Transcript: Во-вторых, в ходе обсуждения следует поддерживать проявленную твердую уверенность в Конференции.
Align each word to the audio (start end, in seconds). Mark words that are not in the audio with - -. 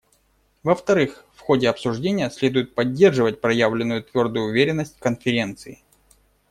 Во-вторых, 0.63 1.23
в 1.35 1.41
ходе 1.41 1.69
обсуждения 1.69 2.31
следует 2.31 2.73
поддерживать 2.73 3.39
проявленную 3.39 4.03
твердую 4.03 4.47
уверенность 4.47 4.95
в 4.97 4.99
Конференции. 4.99 5.83